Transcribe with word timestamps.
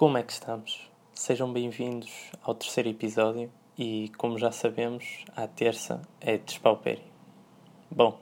Como 0.00 0.16
é 0.16 0.22
que 0.22 0.32
estamos? 0.32 0.90
Sejam 1.12 1.52
bem-vindos 1.52 2.32
ao 2.42 2.54
terceiro 2.54 2.88
episódio 2.88 3.52
e, 3.76 4.10
como 4.16 4.38
já 4.38 4.50
sabemos, 4.50 5.26
a 5.36 5.46
terça 5.46 6.00
é 6.22 6.38
despaupério. 6.38 7.04
Bom, 7.90 8.18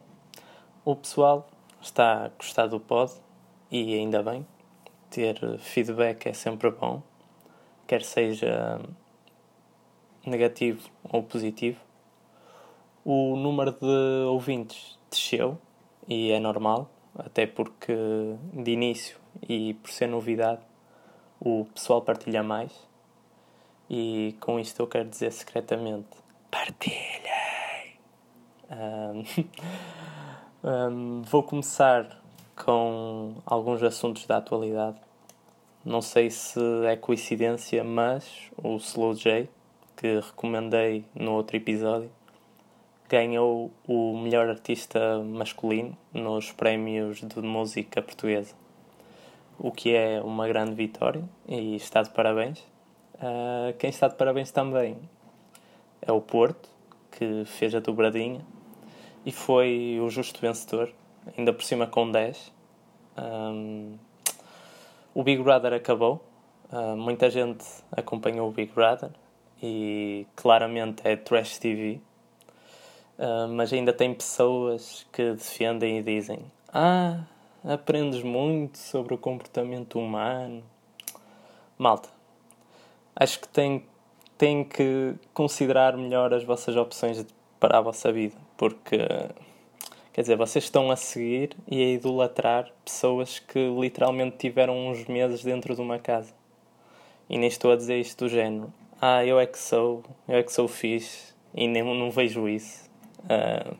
o 0.85 0.96
pessoal 0.96 1.49
está 1.80 2.25
a 2.25 2.29
gostar 2.30 2.67
do 2.67 2.80
pod 2.80 3.12
e 3.71 3.95
ainda 3.95 4.25
bem. 4.25 4.45
Ter 5.09 5.39
feedback 5.61 6.27
é 6.27 6.32
sempre 6.32 6.68
bom, 6.72 7.00
quer 7.86 8.03
seja 8.03 8.81
negativo 10.26 10.90
ou 11.04 11.22
positivo. 11.22 11.79
O 13.04 13.36
número 13.36 13.71
de 13.71 14.26
ouvintes 14.26 14.99
desceu 15.08 15.57
e 16.08 16.32
é 16.32 16.40
normal, 16.40 16.90
até 17.17 17.46
porque 17.46 17.95
de 18.53 18.72
início 18.72 19.17
e 19.49 19.75
por 19.75 19.90
ser 19.90 20.08
novidade 20.08 20.68
o 21.41 21.67
pessoal 21.75 22.03
partilha 22.03 22.43
mais. 22.43 22.73
E 23.89 24.37
com 24.41 24.59
isto 24.59 24.81
eu 24.81 24.87
quero 24.87 25.09
dizer 25.09 25.33
secretamente: 25.33 26.09
partilhem! 26.51 26.99
Um, 28.71 29.25
um, 30.69 31.23
vou 31.29 31.43
começar 31.43 32.20
com 32.56 33.34
alguns 33.47 33.83
assuntos 33.83 34.27
da 34.27 34.39
atualidade. 34.39 34.98
Não 35.84 36.03
sei 36.03 36.28
se 36.28 36.61
é 36.87 36.97
coincidência, 36.97 37.83
mas 37.83 38.50
o 38.62 38.77
Slow 38.77 39.14
J, 39.14 39.48
que 39.97 40.20
recomendei 40.20 41.05
no 41.14 41.33
outro 41.33 41.56
episódio, 41.56 42.11
ganhou 43.09 43.70
o 43.86 44.19
melhor 44.19 44.48
artista 44.50 45.19
masculino 45.20 45.97
nos 46.12 46.53
prémios 46.53 47.20
de 47.20 47.41
música 47.41 48.03
portuguesa 48.03 48.55
o 49.59 49.73
que 49.73 49.95
é 49.95 50.20
uma 50.23 50.47
grande 50.47 50.75
vitória 50.75 51.23
e 51.47 51.75
está 51.77 52.03
de 52.03 52.11
parabéns. 52.11 52.61
Uh, 53.14 53.77
quem 53.78 53.91
está 53.91 54.06
de 54.06 54.14
parabéns 54.14 54.51
também 54.51 54.97
é 56.01 56.12
o 56.12 56.20
Porto, 56.20 56.69
que 57.11 57.45
fez 57.45 57.75
a 57.75 57.81
dobradinha 57.81 58.41
e 59.27 59.33
foi 59.33 59.98
o 60.01 60.09
justo 60.09 60.41
vencedor, 60.41 60.92
ainda 61.36 61.53
por 61.53 61.64
cima 61.64 61.86
com 61.86 62.11
10. 62.11 62.53
Um, 63.19 63.97
o 65.12 65.25
Big 65.25 65.42
Brother 65.42 65.73
acabou, 65.73 66.25
uh, 66.73 66.97
muita 66.97 67.29
gente 67.29 67.64
acompanhou 67.91 68.48
o 68.48 68.53
Big 68.53 68.73
Brother 68.73 69.11
e 69.61 70.27
claramente 70.36 71.03
é 71.05 71.17
trash 71.17 71.59
TV. 71.59 72.01
Uh, 73.19 73.48
mas 73.48 73.73
ainda 73.73 73.92
tem 73.92 74.14
pessoas 74.14 75.05
que 75.12 75.33
defendem 75.33 75.98
e 75.98 76.03
dizem: 76.05 76.39
Ah, 76.73 77.25
aprendes 77.64 78.23
muito 78.23 78.78
sobre 78.78 79.14
o 79.14 79.19
comportamento 79.19 79.98
humano. 79.98 80.62
Malta, 81.77 82.09
acho 83.14 83.41
que 83.41 83.48
tem, 83.48 83.84
tem 84.37 84.64
que 84.64 85.14
considerar 85.33 85.97
melhor 85.97 86.33
as 86.33 86.45
vossas 86.45 86.77
opções 86.77 87.25
para 87.59 87.79
a 87.79 87.81
vossa 87.81 88.12
vida, 88.12 88.36
porque 88.56 88.98
quer 90.12 90.23
dizer, 90.23 90.36
vocês 90.36 90.64
estão 90.64 90.91
a 90.91 90.97
seguir 90.97 91.56
e 91.67 91.83
a 91.83 91.89
idolatrar 91.91 92.70
pessoas 92.84 93.39
que 93.39 93.59
literalmente 93.81 94.36
tiveram 94.39 94.89
uns 94.89 95.05
meses 95.06 95.42
dentro 95.42 95.75
de 95.75 95.81
uma 95.81 95.98
casa. 95.98 96.33
E 97.29 97.36
nem 97.36 97.48
estou 97.48 97.73
a 97.73 97.77
dizer 97.77 98.01
isto 98.01 98.25
do 98.25 98.29
género. 98.29 98.73
Ah, 99.01 99.25
eu 99.25 99.39
é 99.39 99.47
que 99.47 99.59
sou, 99.59 100.03
eu 100.27 100.36
é 100.36 100.42
que 100.42 100.53
sou 100.53 100.67
fixe 100.67 101.34
e 101.55 101.69
nem, 101.69 101.83
não 101.83 102.11
vejo 102.11 102.48
isso. 102.48 102.89
Uh, 103.25 103.77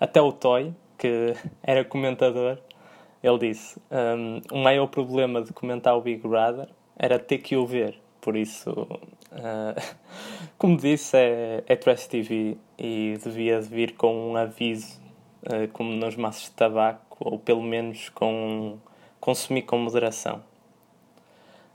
até 0.00 0.22
o 0.22 0.32
Toy, 0.32 0.72
que 0.96 1.34
era 1.62 1.84
comentador, 1.84 2.58
ele 3.22 3.38
disse: 3.38 3.80
um, 3.90 4.40
o 4.52 4.58
maior 4.62 4.86
problema 4.86 5.42
de 5.42 5.52
comentar 5.52 5.96
o 5.96 6.00
Big 6.00 6.26
Brother 6.26 6.68
era 6.96 7.18
ter 7.18 7.38
que 7.38 7.56
o 7.56 7.66
ver. 7.66 8.00
Por 8.20 8.36
isso, 8.36 8.70
uh, 8.70 9.96
como 10.58 10.76
disse, 10.76 11.16
é, 11.16 11.64
é 11.66 11.76
Trash 11.76 12.06
TV 12.06 12.56
e 12.78 13.16
devia 13.22 13.60
vir 13.60 13.94
com 13.94 14.32
um 14.32 14.36
aviso, 14.36 15.00
uh, 15.44 15.68
como 15.72 15.90
nos 15.92 16.16
maços 16.16 16.44
de 16.44 16.50
tabaco, 16.52 17.16
ou 17.20 17.38
pelo 17.38 17.62
menos 17.62 18.08
com 18.10 18.78
consumir 19.20 19.62
com 19.62 19.78
moderação. 19.78 20.42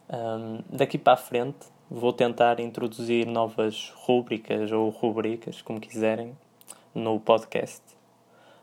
Um, 0.09 0.59
daqui 0.69 0.97
para 0.97 1.13
a 1.13 1.17
frente, 1.17 1.67
vou 1.89 2.13
tentar 2.13 2.59
introduzir 2.59 3.25
novas 3.25 3.91
rúbricas 3.95 4.71
ou 4.71 4.89
rubricas, 4.89 5.61
como 5.61 5.79
quiserem, 5.79 6.37
no 6.93 7.19
podcast. 7.19 7.81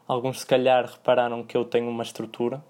Alguns, 0.06 0.40
se 0.40 0.46
calhar, 0.46 0.86
repararam 0.86 1.42
que 1.42 1.56
eu 1.56 1.64
tenho 1.64 1.88
uma 1.88 2.02
estrutura 2.02 2.62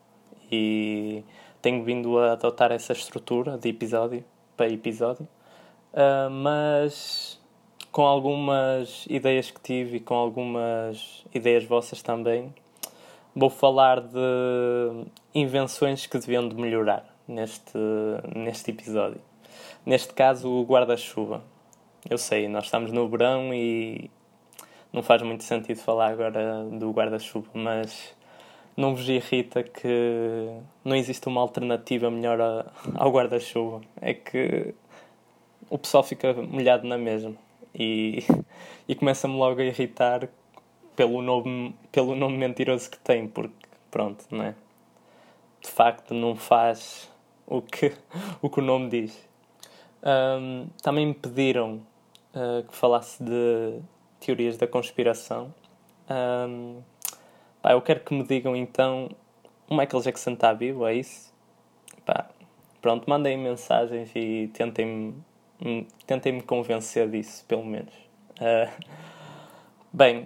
e 0.50 1.24
tenho 1.62 1.82
vindo 1.84 2.18
a 2.18 2.32
adotar 2.32 2.72
essa 2.72 2.92
estrutura 2.92 3.58
de 3.58 3.68
episódio 3.68 4.24
para 4.56 4.68
episódio, 4.68 5.26
uh, 5.92 6.30
mas 6.30 7.40
com 7.90 8.02
algumas 8.02 9.04
ideias 9.08 9.50
que 9.50 9.60
tive 9.60 9.96
e 9.96 10.00
com 10.00 10.14
algumas 10.14 11.24
ideias 11.34 11.64
vossas 11.64 12.02
também, 12.02 12.54
vou 13.34 13.50
falar 13.50 14.00
de 14.00 15.06
invenções 15.34 16.06
que 16.06 16.18
deviam 16.18 16.48
de 16.48 16.54
melhorar 16.54 17.04
neste, 17.26 17.78
neste 18.34 18.70
episódio. 18.70 19.20
Neste 19.84 20.12
caso, 20.12 20.48
o 20.48 20.64
guarda-chuva. 20.64 21.42
Eu 22.08 22.18
sei, 22.18 22.48
nós 22.48 22.64
estamos 22.64 22.92
no 22.92 23.08
verão 23.08 23.52
e 23.52 24.10
não 24.92 25.02
faz 25.02 25.22
muito 25.22 25.44
sentido 25.44 25.78
falar 25.78 26.08
agora 26.08 26.64
do 26.64 26.90
guarda-chuva, 26.90 27.48
mas 27.54 28.14
não 28.76 28.94
vos 28.94 29.08
irrita 29.08 29.62
que 29.62 30.48
não 30.84 30.96
existe 30.96 31.26
uma 31.28 31.40
alternativa 31.40 32.10
melhor 32.10 32.40
a, 32.40 32.66
ao 32.94 33.10
guarda-chuva. 33.10 33.80
É 34.00 34.14
que 34.14 34.74
o 35.68 35.78
pessoal 35.78 36.02
fica 36.02 36.32
molhado 36.34 36.86
na 36.86 36.98
mesma 36.98 37.34
e, 37.74 38.24
e 38.88 38.94
começa-me 38.94 39.36
logo 39.36 39.60
a 39.60 39.64
irritar 39.64 40.28
pelo 40.96 41.22
nome, 41.22 41.74
pelo 41.92 42.14
nome 42.14 42.36
mentiroso 42.36 42.90
que 42.90 42.98
tem, 42.98 43.28
porque 43.28 43.54
pronto, 43.90 44.24
não 44.30 44.44
é? 44.44 44.54
De 45.60 45.68
facto, 45.68 46.14
não 46.14 46.34
faz 46.34 47.08
o 47.46 47.60
que 47.60 47.92
o, 48.40 48.48
que 48.48 48.60
o 48.60 48.62
nome 48.62 48.88
diz. 48.88 49.28
Um, 50.02 50.68
também 50.82 51.06
me 51.06 51.14
pediram 51.14 51.82
uh, 52.34 52.66
que 52.66 52.74
falasse 52.74 53.22
de 53.22 53.80
teorias 54.18 54.56
da 54.56 54.66
conspiração. 54.66 55.54
Um, 56.08 56.80
Pá, 57.62 57.72
eu 57.72 57.82
quero 57.82 58.00
que 58.00 58.14
me 58.14 58.22
digam 58.22 58.56
então 58.56 59.10
o 59.68 59.76
Michael 59.76 60.02
Jackson 60.02 60.32
está 60.32 60.52
vivo, 60.52 60.86
é 60.86 60.94
isso? 60.94 61.32
Pá, 62.06 62.28
pronto, 62.80 63.08
mandem 63.08 63.36
mensagens 63.36 64.10
e 64.14 64.50
tentem-me 64.54 65.14
tentem 66.06 66.32
-me 66.32 66.42
convencer 66.42 67.08
disso, 67.08 67.44
pelo 67.46 67.64
menos. 67.64 67.92
Uh, 68.40 68.70
bem, 69.92 70.22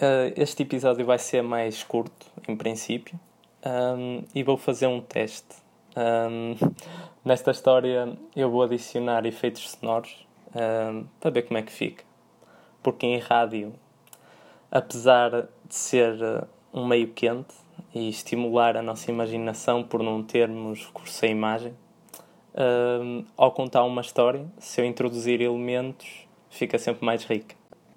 uh, 0.00 0.32
este 0.36 0.64
episódio 0.64 1.06
vai 1.06 1.18
ser 1.18 1.42
mais 1.42 1.84
curto, 1.84 2.26
em 2.48 2.56
princípio, 2.56 3.18
um, 3.64 4.24
e 4.34 4.42
vou 4.42 4.56
fazer 4.56 4.88
um 4.88 5.00
teste. 5.00 5.54
Um, 5.96 6.56
nesta 7.24 7.52
história 7.52 8.12
eu 8.34 8.50
vou 8.50 8.64
adicionar 8.64 9.24
efeitos 9.24 9.70
sonoros 9.70 10.26
um, 10.54 11.06
para 11.20 11.30
ver 11.30 11.42
como 11.42 11.58
é 11.58 11.62
que 11.62 11.72
fica. 11.72 12.04
Porque 12.82 13.06
em 13.06 13.18
rádio, 13.18 13.72
apesar 14.70 15.48
de 15.64 15.74
ser 15.74 16.46
um 16.72 16.86
meio 16.86 17.08
quente 17.08 17.54
e 17.94 18.08
estimular 18.08 18.76
a 18.76 18.82
nossa 18.82 19.10
imaginação 19.10 19.82
por 19.82 20.02
não 20.02 20.22
termos 20.22 20.86
recurso 20.86 21.24
à 21.24 21.28
imagem. 21.28 21.74
Ao 23.36 23.52
contar 23.52 23.84
uma 23.84 24.00
história, 24.00 24.46
se 24.58 24.80
eu 24.80 24.84
introduzir 24.84 25.40
elementos, 25.40 26.26
fica 26.50 26.78
sempre 26.78 27.04
mais 27.04 27.24
rica. 27.24 27.54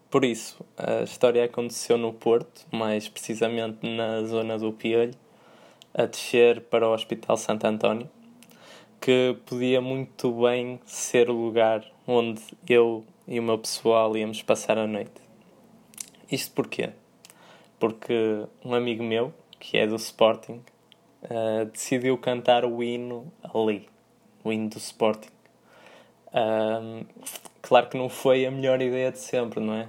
Por 0.10 0.26
isso, 0.26 0.66
a 0.76 1.04
história 1.04 1.46
aconteceu 1.46 1.98
no 1.98 2.12
Porto, 2.12 2.66
mais 2.72 3.08
precisamente 3.08 3.88
na 3.88 4.24
zona 4.24 4.58
do 4.58 4.74
Piolho, 4.74 5.14
a 5.94 6.06
descer 6.06 6.62
para 6.62 6.88
o 6.88 6.94
Hospital 6.94 7.38
Santo 7.38 7.66
António, 7.66 8.10
que 9.00 9.38
podia 9.46 9.80
muito 9.80 10.32
bem 10.32 10.80
ser 10.86 11.30
o 11.30 11.34
lugar 11.34 11.86
onde 12.08 12.42
eu 12.68 13.06
e 13.28 13.40
o 13.40 13.44
meu 13.44 13.58
pessoal 13.58 14.18
íamos 14.18 14.42
passar 14.42 14.78
a 14.78 14.88
noite. 14.88 15.22
Isto 16.32 16.54
porquê? 16.54 16.90
Porque 17.80 18.46
um 18.64 18.74
amigo 18.74 19.04
meu, 19.04 19.34
que 19.60 19.78
é 19.78 19.88
do 19.88 19.96
Sporting, 19.96 20.62
uh, 21.24 21.66
decidiu 21.72 22.18
cantar 22.18 22.66
o 22.66 22.84
hino 22.84 23.32
ali, 23.44 23.88
o 24.44 24.52
hino 24.52 24.70
do 24.70 24.78
Sporting. 24.78 25.30
Um, 26.34 27.06
claro 27.62 27.90
que 27.90 27.98
não 27.98 28.10
foi 28.10 28.46
a 28.46 28.52
melhor 28.52 28.82
ideia 28.82 29.12
de 29.12 29.20
sempre, 29.20 29.60
não 29.60 29.74
é? 29.74 29.88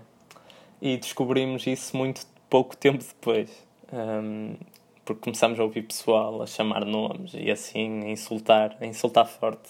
E 0.80 0.96
descobrimos 0.96 1.66
isso 1.66 1.96
muito 1.96 2.26
pouco 2.48 2.76
tempo 2.76 3.04
depois. 3.04 3.50
Um, 3.92 4.56
porque 5.04 5.22
começámos 5.22 5.58
a 5.58 5.64
ouvir 5.64 5.82
pessoal 5.82 6.40
a 6.40 6.46
chamar 6.46 6.84
nomes 6.84 7.32
e 7.34 7.50
assim 7.50 8.04
a 8.04 8.08
insultar, 8.10 8.76
a 8.80 8.86
insultar 8.86 9.26
forte. 9.26 9.68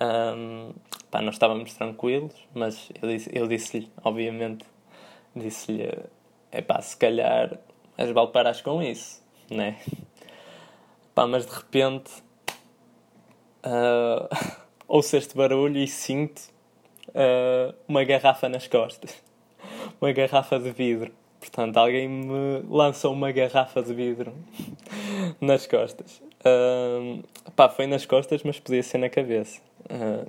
Um, 0.00 0.72
pá, 1.10 1.20
nós 1.20 1.34
estávamos 1.34 1.74
tranquilos, 1.74 2.32
mas 2.54 2.88
eu 3.02 3.46
disse-lhe, 3.46 3.84
disse 3.84 3.92
obviamente, 4.02 4.64
disse-lhe 5.34 5.90
é 6.56 6.62
pá, 6.62 6.80
se 6.80 6.96
calhar 6.96 7.58
és 7.98 8.10
balparás 8.12 8.62
com 8.62 8.82
isso, 8.82 9.22
né? 9.50 9.76
Pá, 11.14 11.26
mas 11.26 11.44
de 11.44 11.54
repente 11.54 12.10
uh, 13.62 14.26
ouço 14.88 15.18
este 15.18 15.36
barulho 15.36 15.78
e 15.78 15.86
sinto 15.86 16.40
uh, 17.08 17.74
uma 17.86 18.04
garrafa 18.04 18.48
nas 18.48 18.66
costas. 18.66 19.22
uma 20.00 20.12
garrafa 20.12 20.58
de 20.58 20.70
vidro. 20.70 21.12
Portanto, 21.40 21.76
alguém 21.76 22.08
me 22.08 22.62
lançou 22.70 23.12
uma 23.12 23.30
garrafa 23.30 23.82
de 23.82 23.92
vidro 23.92 24.32
nas 25.38 25.66
costas. 25.66 26.22
Uh, 26.40 27.22
pá, 27.54 27.68
foi 27.68 27.86
nas 27.86 28.06
costas, 28.06 28.42
mas 28.42 28.58
podia 28.58 28.82
ser 28.82 28.96
na 28.96 29.10
cabeça. 29.10 29.60
Uh, 29.90 30.26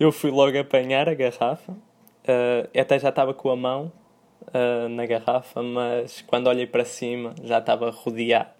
eu 0.00 0.10
fui 0.10 0.30
logo 0.30 0.58
apanhar 0.58 1.06
a 1.06 1.12
garrafa. 1.12 1.72
Uh, 1.72 2.78
até 2.78 2.98
já 2.98 3.10
estava 3.10 3.34
com 3.34 3.50
a 3.50 3.56
mão 3.56 3.92
uh, 4.42 4.88
na 4.88 5.06
garrafa, 5.06 5.62
mas 5.62 6.22
quando 6.22 6.46
olhei 6.46 6.66
para 6.66 6.84
cima 6.84 7.34
já 7.42 7.58
estava 7.58 7.90
rodeado. 7.90 8.50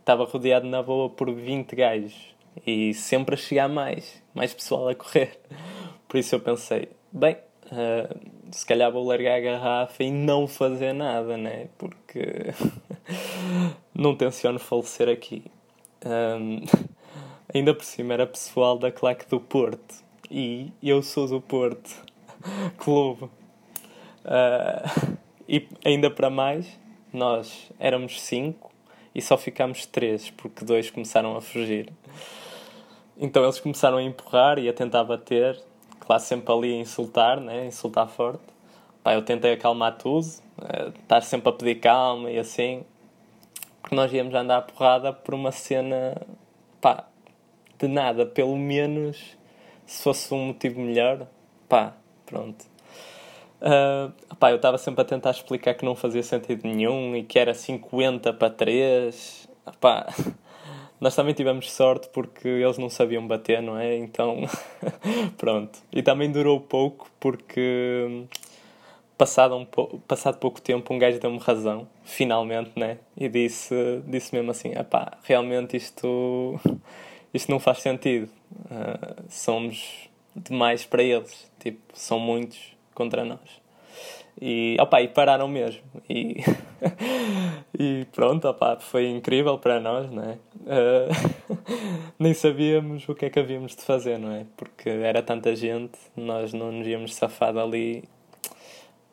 Estava 0.00 0.24
rodeado 0.24 0.66
na 0.66 0.82
boa 0.82 1.08
por 1.08 1.32
20 1.32 1.74
gajos 1.74 2.34
e 2.66 2.92
sempre 2.94 3.34
a 3.34 3.38
chegar 3.38 3.68
mais, 3.68 4.22
mais 4.34 4.52
pessoal 4.52 4.88
a 4.88 4.94
correr. 4.94 5.38
Por 6.06 6.18
isso 6.18 6.34
eu 6.34 6.40
pensei, 6.40 6.88
bem, 7.10 7.36
uh, 7.72 8.20
se 8.52 8.64
calhar 8.64 8.92
vou 8.92 9.04
largar 9.04 9.36
a 9.36 9.40
garrafa 9.40 10.04
e 10.04 10.10
não 10.10 10.46
fazer 10.46 10.92
nada, 10.92 11.36
né? 11.36 11.68
Porque 11.76 12.54
não 13.94 14.14
tenciono 14.14 14.58
falecer 14.58 15.08
aqui. 15.08 15.44
Um, 16.04 16.62
ainda 17.52 17.74
por 17.74 17.84
cima 17.84 18.14
era 18.14 18.26
pessoal 18.26 18.78
da 18.78 18.92
claque 18.92 19.28
do 19.28 19.40
Porto 19.40 20.04
e 20.30 20.70
eu 20.82 21.02
sou 21.02 21.26
do 21.26 21.40
Porto 21.40 21.90
Clube. 22.76 23.28
Uh, 24.24 25.16
e 25.48 25.68
ainda 25.84 26.10
para 26.10 26.30
mais, 26.30 26.78
nós 27.12 27.70
éramos 27.78 28.20
cinco 28.20 28.72
e 29.14 29.22
só 29.22 29.36
ficámos 29.36 29.86
três 29.86 30.30
porque 30.30 30.64
dois 30.64 30.90
começaram 30.90 31.36
a 31.36 31.40
fugir. 31.40 31.92
Então 33.16 33.44
eles 33.44 33.60
começaram 33.60 33.98
a 33.98 34.02
empurrar 34.02 34.58
e 34.58 34.68
a 34.68 34.72
tentar 34.72 35.04
bater, 35.04 35.60
claro, 36.00 36.22
sempre 36.22 36.52
ali 36.52 36.74
a 36.74 36.78
insultar, 36.78 37.40
né? 37.40 37.66
insultar 37.66 38.08
forte. 38.08 38.42
Pá, 39.02 39.14
eu 39.14 39.22
tentei 39.22 39.52
acalmar 39.52 39.96
tudo, 39.98 40.26
uh, 40.58 40.88
estar 41.00 41.20
sempre 41.20 41.50
a 41.50 41.52
pedir 41.52 41.76
calma 41.76 42.30
e 42.30 42.38
assim, 42.38 42.84
porque 43.80 43.94
nós 43.94 44.12
íamos 44.12 44.34
andar 44.34 44.56
a 44.56 44.62
porrada 44.62 45.12
por 45.12 45.34
uma 45.34 45.52
cena, 45.52 46.20
pá, 46.80 47.04
de 47.78 47.86
nada, 47.86 48.24
pelo 48.24 48.56
menos 48.56 49.36
se 49.86 50.02
fosse 50.02 50.32
um 50.32 50.46
motivo 50.46 50.80
melhor, 50.80 51.26
pá, 51.68 51.92
pronto. 52.24 52.64
Uh, 53.64 54.12
pá, 54.36 54.50
eu 54.50 54.56
estava 54.56 54.76
sempre 54.76 55.00
a 55.00 55.04
tentar 55.06 55.30
explicar 55.30 55.72
que 55.72 55.86
não 55.86 55.96
fazia 55.96 56.22
sentido 56.22 56.68
nenhum 56.68 57.16
e 57.16 57.22
que 57.24 57.38
era 57.38 57.54
50 57.54 58.34
para 58.34 58.50
3. 58.50 59.48
Pá, 59.80 60.06
nós 61.00 61.16
também 61.16 61.32
tivemos 61.32 61.72
sorte 61.72 62.10
porque 62.12 62.46
eles 62.46 62.76
não 62.76 62.90
sabiam 62.90 63.26
bater, 63.26 63.62
não 63.62 63.78
é? 63.78 63.96
Então, 63.96 64.42
pronto. 65.38 65.78
E 65.90 66.02
também 66.02 66.30
durou 66.30 66.60
pouco 66.60 67.10
porque, 67.18 68.26
passado, 69.16 69.56
um 69.56 69.64
po 69.64 69.98
passado 70.06 70.36
pouco 70.38 70.60
tempo, 70.60 70.92
um 70.92 70.98
gajo 70.98 71.18
deu-me 71.18 71.38
razão, 71.38 71.88
finalmente, 72.04 72.72
né? 72.76 72.98
E 73.16 73.30
disse, 73.30 73.74
disse 74.06 74.34
mesmo 74.34 74.50
assim: 74.50 74.72
pá, 74.90 75.16
realmente 75.22 75.74
isto, 75.74 76.60
isto 77.32 77.50
não 77.50 77.58
faz 77.58 77.78
sentido. 77.78 78.28
Uh, 78.66 79.24
somos 79.30 80.10
demais 80.36 80.84
para 80.84 81.02
eles. 81.02 81.50
Tipo, 81.58 81.80
são 81.94 82.20
muitos 82.20 82.73
contra 82.94 83.24
nós. 83.24 83.64
E, 84.40 84.76
opa, 84.80 85.00
e 85.00 85.08
pararam 85.08 85.46
mesmo. 85.46 85.82
E, 86.08 86.36
e 87.78 88.04
pronto, 88.12 88.48
opa, 88.48 88.78
foi 88.80 89.08
incrível 89.08 89.58
para 89.58 89.80
nós, 89.80 90.10
não 90.10 90.22
é? 90.22 90.38
Uh, 90.60 92.14
nem 92.18 92.34
sabíamos 92.34 93.08
o 93.08 93.14
que 93.14 93.26
é 93.26 93.30
que 93.30 93.38
havíamos 93.38 93.76
de 93.76 93.82
fazer, 93.82 94.18
não 94.18 94.32
é? 94.32 94.44
Porque 94.56 94.88
era 94.88 95.22
tanta 95.22 95.54
gente, 95.54 95.98
nós 96.16 96.52
não 96.52 96.72
nos 96.72 96.86
íamos 96.86 97.14
safar 97.14 97.52
dali 97.52 98.04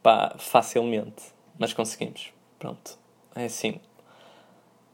pá, 0.01 0.33
facilmente. 0.37 1.23
Mas 1.57 1.73
conseguimos. 1.73 2.33
Pronto. 2.57 2.97
É 3.35 3.45
assim. 3.45 3.79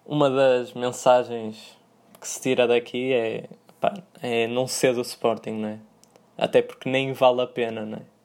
Uma 0.05 0.29
das 0.29 0.73
mensagens 0.73 1.77
que 2.19 2.27
se 2.27 2.41
tira 2.41 2.67
daqui 2.67 3.13
é, 3.13 3.45
pá, 3.79 3.93
é 4.21 4.47
não 4.47 4.67
ser 4.67 4.93
do 4.93 5.01
Sporting, 5.01 5.51
não 5.51 5.69
é? 5.69 5.79
Até 6.37 6.61
porque 6.61 6.89
nem 6.89 7.13
vale 7.13 7.41
a 7.41 7.47
pena, 7.47 7.85
não 7.85 7.97
é? 7.97 8.16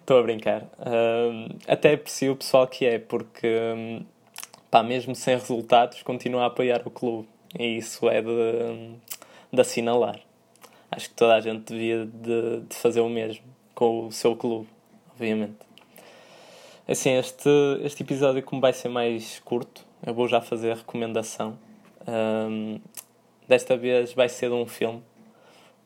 Estou 0.00 0.18
a 0.18 0.22
brincar. 0.22 0.62
Um, 0.78 1.48
até 1.68 1.94
aprecio 1.94 2.32
o 2.32 2.36
pessoal 2.36 2.66
que 2.66 2.84
é, 2.84 2.98
porque, 2.98 3.46
um, 3.76 4.04
pá, 4.70 4.82
mesmo 4.82 5.14
sem 5.14 5.34
resultados, 5.36 6.02
continua 6.02 6.42
a 6.42 6.46
apoiar 6.46 6.82
o 6.84 6.90
clube. 6.90 7.28
E 7.58 7.76
isso 7.76 8.08
é 8.08 8.20
de, 8.20 8.94
de 9.52 9.60
assinalar. 9.60 10.18
Acho 10.90 11.08
que 11.08 11.14
toda 11.14 11.34
a 11.34 11.40
gente 11.40 11.72
devia 11.72 12.06
de, 12.06 12.60
de 12.68 12.76
fazer 12.76 13.00
o 13.00 13.08
mesmo 13.08 13.44
com 13.74 14.06
o 14.06 14.12
seu 14.12 14.36
clube, 14.36 14.68
obviamente. 15.12 15.56
Assim, 16.86 17.12
este, 17.12 17.48
este 17.82 18.02
episódio, 18.02 18.42
como 18.42 18.60
vai 18.60 18.72
ser 18.72 18.88
mais 18.88 19.40
curto, 19.40 19.84
eu 20.04 20.12
vou 20.12 20.28
já 20.28 20.40
fazer 20.40 20.72
a 20.72 20.74
recomendação. 20.74 21.58
Um, 22.06 22.78
desta 23.48 23.76
vez 23.76 24.12
vai 24.12 24.28
ser 24.28 24.50
de 24.50 24.54
um 24.54 24.66
filme, 24.66 25.02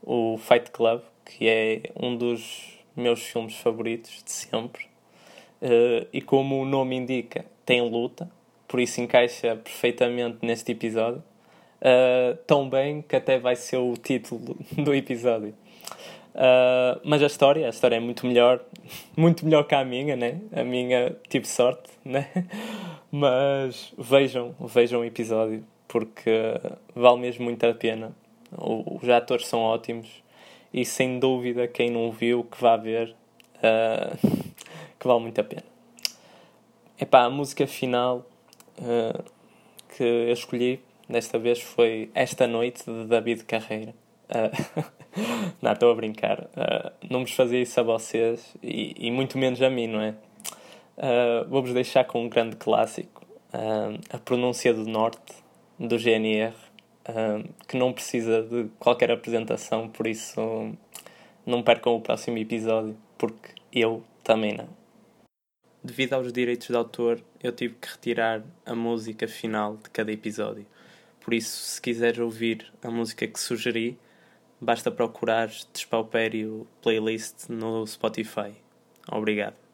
o 0.02 0.36
Fight 0.38 0.70
Club, 0.70 1.02
que 1.24 1.46
é 1.48 1.82
um 1.94 2.16
dos 2.16 2.77
meus 2.98 3.22
filmes 3.22 3.54
favoritos 3.56 4.22
de 4.24 4.30
sempre. 4.30 4.84
Uh, 5.60 6.06
e 6.12 6.20
como 6.20 6.60
o 6.60 6.64
nome 6.64 6.96
indica, 6.96 7.44
tem 7.64 7.80
luta, 7.80 8.30
por 8.66 8.80
isso 8.80 9.00
encaixa 9.00 9.56
perfeitamente 9.56 10.38
neste 10.42 10.72
episódio. 10.72 11.22
Uh, 11.80 12.36
tão 12.46 12.68
bem 12.68 13.02
que 13.02 13.14
até 13.14 13.38
vai 13.38 13.56
ser 13.56 13.76
o 13.76 13.94
título 13.96 14.56
do 14.72 14.94
episódio. 14.94 15.54
Uh, 16.34 17.00
mas 17.04 17.22
a 17.22 17.26
história, 17.26 17.66
a 17.66 17.70
história 17.70 17.96
é 17.96 18.00
muito 18.00 18.26
melhor, 18.26 18.60
muito 19.16 19.44
melhor 19.44 19.64
que 19.64 19.74
a 19.74 19.84
minha, 19.84 20.14
né? 20.14 20.40
A 20.52 20.62
minha 20.62 21.16
tive 21.28 21.46
sorte, 21.46 21.90
né? 22.04 22.28
Mas 23.10 23.92
vejam, 23.96 24.54
vejam 24.60 25.00
o 25.00 25.04
episódio 25.04 25.64
porque 25.88 26.30
vale 26.94 27.20
mesmo 27.20 27.44
muito 27.44 27.64
a 27.64 27.74
pena. 27.74 28.12
Os 28.52 29.08
atores 29.08 29.46
são 29.46 29.60
ótimos 29.60 30.22
e 30.72 30.84
sem 30.84 31.18
dúvida 31.18 31.66
quem 31.66 31.90
não 31.90 32.10
viu 32.10 32.44
que 32.44 32.60
vá 32.60 32.76
ver 32.76 33.14
uh, 33.56 34.42
que 34.98 35.06
vale 35.06 35.20
muito 35.20 35.40
a 35.40 35.44
pena. 35.44 35.64
Epá, 37.00 37.24
a 37.24 37.30
música 37.30 37.66
final 37.66 38.26
uh, 38.78 39.24
que 39.96 40.02
eu 40.02 40.32
escolhi 40.32 40.80
desta 41.08 41.38
vez 41.38 41.60
foi 41.60 42.10
Esta 42.14 42.46
Noite 42.46 42.84
de 42.84 43.04
David 43.06 43.44
Carreira. 43.44 43.94
Uh, 44.28 44.84
não, 45.62 45.72
estou 45.72 45.90
a 45.90 45.94
brincar. 45.94 46.48
Não 47.08 47.20
vos 47.20 47.32
fazia 47.32 47.60
isso 47.60 47.78
a 47.80 47.82
vocês 47.82 48.54
e, 48.62 48.94
e 48.98 49.10
muito 49.10 49.38
menos 49.38 49.62
a 49.62 49.70
mim, 49.70 49.86
não 49.86 50.00
é? 50.00 50.14
Vou-vos 51.48 51.72
deixar 51.72 52.04
com 52.04 52.24
um 52.24 52.28
grande 52.28 52.56
clássico, 52.56 53.24
A 54.12 54.18
Pronúncia 54.18 54.74
do 54.74 54.84
Norte, 54.84 55.32
do 55.78 55.96
GNR 55.96 56.52
que 57.66 57.76
não 57.76 57.92
precisa 57.92 58.42
de 58.42 58.68
qualquer 58.78 59.10
apresentação, 59.10 59.88
por 59.88 60.06
isso 60.06 60.74
não 61.46 61.62
percam 61.62 61.94
o 61.94 62.00
próximo 62.00 62.38
episódio, 62.38 62.96
porque 63.16 63.50
eu 63.72 64.02
também 64.22 64.54
não. 64.54 64.68
Devido 65.82 66.14
aos 66.14 66.32
direitos 66.32 66.68
de 66.68 66.76
autor, 66.76 67.22
eu 67.42 67.52
tive 67.52 67.74
que 67.80 67.88
retirar 67.88 68.42
a 68.66 68.74
música 68.74 69.26
final 69.26 69.76
de 69.76 69.88
cada 69.90 70.12
episódio. 70.12 70.66
Por 71.20 71.32
isso, 71.32 71.56
se 71.56 71.80
quiseres 71.80 72.18
ouvir 72.18 72.72
a 72.82 72.90
música 72.90 73.26
que 73.26 73.38
sugeri, 73.38 73.98
basta 74.60 74.90
procurar 74.90 75.48
Despaupério 75.72 76.66
Playlist 76.82 77.48
no 77.48 77.86
Spotify. 77.86 78.52
Obrigado. 79.10 79.67